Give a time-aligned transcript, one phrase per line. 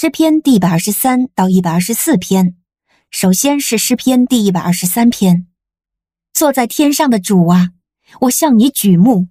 [0.00, 2.54] 诗篇第一百二十三到一百二十四篇。
[3.10, 5.48] 首先是诗篇第一百二十三篇。
[6.32, 7.70] 坐在天上的主啊，
[8.20, 9.26] 我向你举目。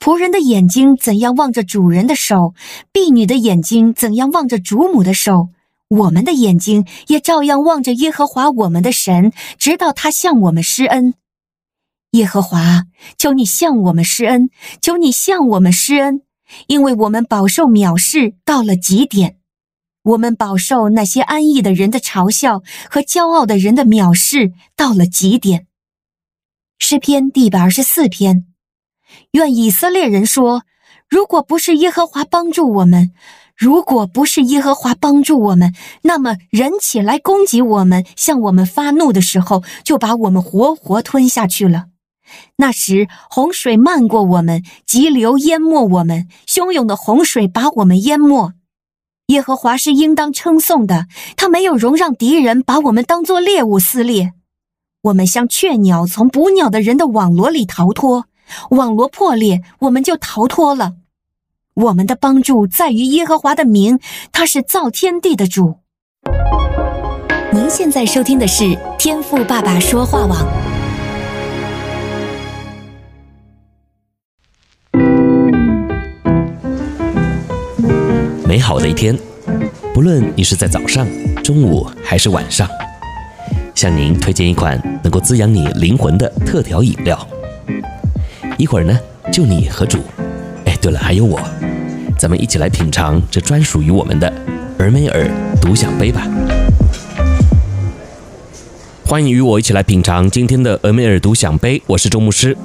[0.00, 2.54] 仆人的眼睛怎样望着主人的手，
[2.90, 5.50] 婢女的眼睛怎样望着主母的手，
[5.90, 11.12] 我们的眼睛也照样望着耶和华我们的神，直到他向我们施恩。
[12.12, 12.84] 耶和华，
[13.18, 14.48] 求你向我们施恩，
[14.80, 16.22] 求你向我们施恩，
[16.66, 19.37] 因为我们饱受藐视到了极点。
[20.02, 25.66] 我们饱受那些安逸的人的嘲笑和骄傲的人的藐视到了极点。
[26.78, 28.46] 诗篇第一百二十四篇，
[29.32, 30.62] 愿以色列人说：
[31.08, 33.10] 如果不是耶和华帮助我们，
[33.56, 41.86] 如果不是耶和华帮助我们，那么人起来攻击我们，向我们发怒的时候，就把我们活活吞下去了。
[42.56, 48.52] 那时洪水漫过我们，急流淹没我们，汹涌的洪水把我们淹没。
[49.28, 54.32] 耶和华是应当称颂的，他没有容让敌人把我们当作猎物撕裂。
[55.02, 58.24] 我们像雀鸟从捕鸟的人的网罗里逃脱，
[58.70, 60.94] 网罗破裂，我们就逃脱了。
[61.74, 64.00] 我们的帮助在于耶和华的名，
[64.32, 65.76] 他是造天地的主。
[67.52, 70.77] 您现在收听的是天赋爸爸说话网。
[78.58, 79.16] 美好的一天，
[79.94, 81.06] 不论你是在早上、
[81.44, 82.68] 中午还是晚上，
[83.72, 87.16] 向您推荐一款能够滋养你灵魂的特调饮料。
[88.56, 88.98] 一会儿呢，
[89.32, 89.98] 就你和主，
[90.64, 91.40] 哎，对了，还有我，
[92.18, 94.28] 咱们一起来品尝这专属于我们的
[94.80, 95.30] 俄梅尔
[95.62, 96.26] 独享杯吧。
[99.06, 102.56] 欢迎与我一起来品尝今天的俄梅尔独享杯，我是周牧师。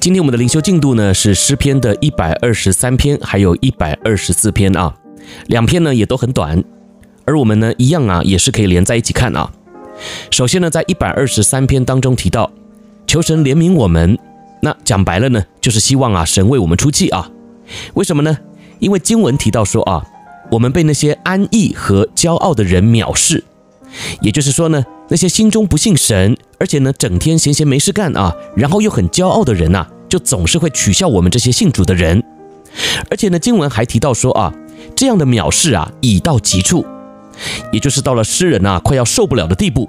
[0.00, 4.92] 今天我们的灵修进度呢是诗篇的一百二十三篇，还有一百二十四篇啊，
[5.46, 6.62] 两篇呢也都很短，
[7.24, 9.50] 而我们呢一样啊也是可以连在一起看啊。
[10.30, 12.50] 首先呢，在一百二十三篇当中提到，
[13.06, 14.18] 求神怜悯我们，
[14.60, 17.30] 那讲白了呢就是希望啊神为我们出气啊。
[17.94, 18.38] 为什么呢？
[18.78, 20.04] 因为经文提到说啊，
[20.50, 23.44] 我们被那些安逸和骄傲的人藐视，
[24.20, 24.84] 也就是说呢。
[25.10, 32.24] 那些心中不信神，而且呢整天闲闲没事干啊，然后又很骄傲的人呐、啊，就总是会取笑我们这些信主的人。
[33.10, 34.50] 而且呢，经文还提到说啊，
[34.96, 36.84] 这样的藐视啊，已到极处，
[37.72, 39.88] 也就是到了诗人、啊、快要受不了的地步。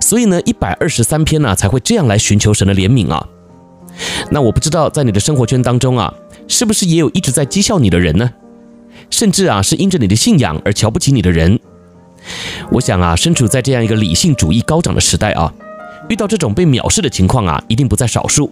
[0.00, 3.26] 所以呢，一百二十三篇呢、才会这样来寻求神的怜悯啊。
[4.30, 6.12] 那我不知道在你的生活圈当中啊，
[6.48, 8.30] 是不是也有一直在讥笑你的人呢？
[9.10, 11.60] 甚至啊，是因着你的信仰而瞧不起你的人。
[12.72, 15.52] 我想啊，身处在这样一个理性主义高涨的时代啊，
[16.08, 18.50] 遇到这种被藐视的情况啊，一定不在少数。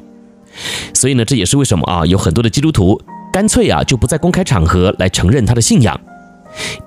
[0.93, 3.01] 所以呢，这也是为什么啊，有很多的基督徒
[3.35, 6.01] 干脆啊，就不在公开场合来承认他的信仰，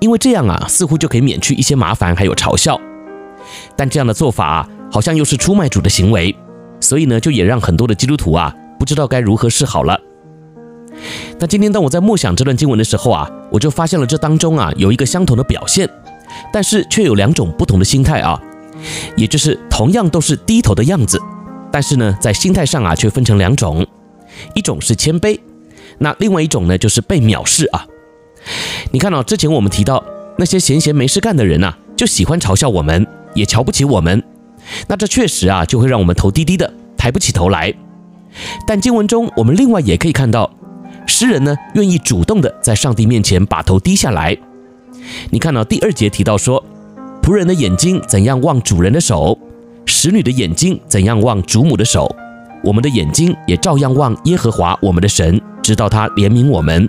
[0.00, 2.80] 因为这样啊，似乎就可以免去一些麻烦还有嘲笑。
[3.76, 6.34] 但这样的做法啊，好像又是出卖主的行为，
[6.80, 10.00] 所以呢，就也让很多的基督徒啊，不知道该如何是好了。
[11.38, 15.86] 那今天当我在默想这段经文的时候啊，我就发现了这当中啊，有一个相同的表现。
[16.50, 18.40] 但是却有两种不同的心态啊，
[19.16, 21.20] 也就是同样都是低头的样子，
[21.70, 23.86] 但是呢，在心态上啊，却分成两种，
[24.54, 25.38] 一种是谦卑，
[25.98, 27.86] 那另外一种呢，就是被藐视啊。
[28.92, 30.02] 你看到、哦、之前我们提到
[30.38, 34.22] 那些闲闲没事干的人呐、就喜欢嘲笑我们，也瞧不起我们，
[34.86, 37.74] 那这确实啊，就会让我们头低低的，抬不起头来。
[38.66, 40.50] 但经文中，我们另外也可以看到，
[41.06, 44.36] 诗人呢，愿意主动的在上帝面前把头低下来。
[45.30, 46.64] 你看到第二节提到说，
[47.22, 49.36] 仆人的眼睛怎样望主人的手，
[49.84, 52.14] 使女的眼睛怎样望主母的手，
[52.62, 56.88] 我们的眼睛也照样望耶和华我们的神，直到他怜悯我们。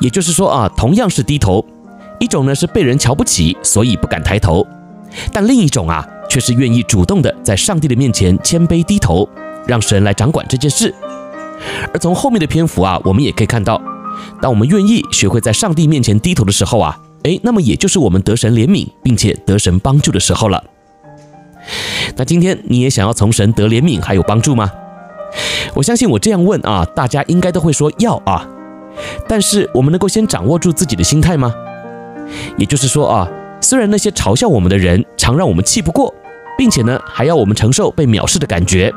[0.00, 1.66] 也就是说啊，同样是低头，
[2.20, 4.64] 一种呢是被人瞧不起，所以不敢抬头，
[5.32, 9.28] 但另一种啊却是愿意主动的在上帝的面前谦卑低头，
[9.66, 10.94] 让神来掌管这件事。
[11.92, 13.82] 而从后面的篇幅啊，我们也可以看到。
[14.40, 20.62] 当我们愿意学会在上帝面前低头的时候啊，诶，那么也就是我们得神怜悯并且得神帮助的时候了。
[22.14, 24.70] 那今天你也想要从神得怜悯还有帮助吗？
[25.74, 28.46] 我相信我这样问啊，大家应该都会说要啊。
[29.28, 31.54] 但是我们能够先掌握住自己的心态吗？
[32.56, 33.28] 也就是说啊，
[33.60, 36.12] 虽然那些嘲笑我们的人常让我们气不过，
[36.56, 38.92] 并且呢还要我们承受被藐视的感觉，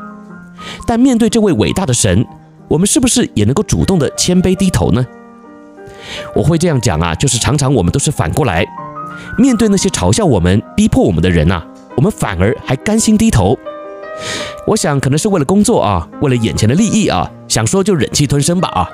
[0.86, 2.26] 但面对这位伟大的神。
[2.68, 5.04] 我们是不是也能够主动的谦卑低头呢？
[6.34, 8.64] 我会这样讲啊，就是常常我们都是反过来，
[9.36, 11.62] 面对那些嘲笑我们、逼迫我们的人呐、
[11.96, 13.58] 我们反而还甘心低头。
[14.66, 18.88] 我想可能是为了工作啊，为了眼前的利益啊，想说就忍气吞声吧啊。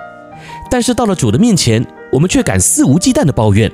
[0.71, 3.71] 但是到了主的面前，我们却敢肆无忌惮的抱怨，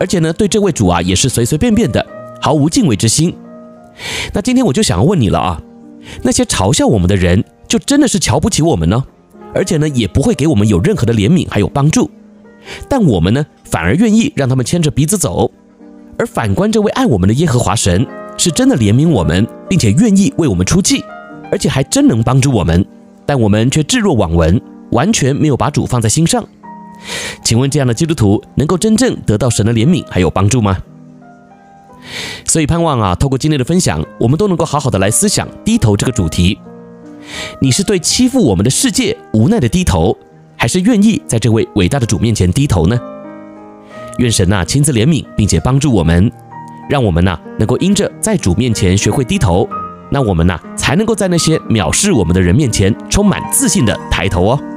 [0.00, 2.04] 而且呢，对这位主啊也是随随便便的，
[2.40, 3.36] 毫无敬畏之心。
[4.32, 5.60] 那今天我就想要问你了啊，
[6.22, 9.04] 那些嘲笑我们的人，就真的是瞧不起我们呢？
[9.54, 12.10] 而且呢，也不会给我们有任何的怜悯还有帮助，
[12.88, 15.50] 但我们呢，反而愿意让他们牵着鼻子走。
[16.18, 18.06] 而反观这位爱我们的耶和华神，
[18.36, 21.04] 是真的怜悯我们，并且愿意为我们出气，
[21.50, 22.84] 而且还真能帮助我们，
[23.26, 24.60] 但我们却置若罔闻，
[24.90, 26.44] 完全没有把主放在心上。
[27.42, 30.78] 请问这样的基督徒能够真正得到神的怜悯还有帮助吗？
[32.46, 36.58] 所以盼望啊，透过今天的分享，我们都能够好好的来思想低头这个主题。
[37.60, 40.16] 你是对欺负我们的世界无奈的低头，
[40.56, 42.98] 还是愿意在这位伟大的主面前低头呢？
[44.18, 46.30] 愿神呐亲自怜悯，并且帮助我们，
[46.88, 49.68] 让我们呐能够因着在主面前学会低头，
[50.14, 54.73] 那我们呐才能够在那些藐视我们的人面前充满自信的抬头哦。